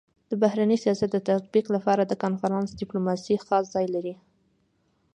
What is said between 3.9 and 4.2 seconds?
لري.